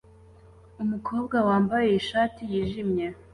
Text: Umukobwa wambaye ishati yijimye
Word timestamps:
Umukobwa 0.83 1.35
wambaye 1.47 1.89
ishati 2.01 2.41
yijimye 2.51 3.07